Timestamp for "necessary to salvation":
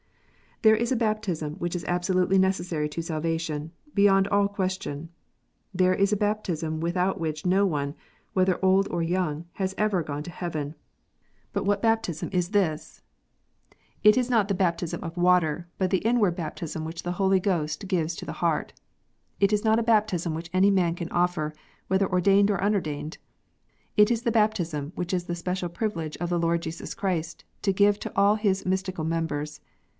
2.39-3.71